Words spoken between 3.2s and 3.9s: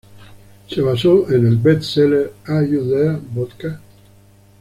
Vodka?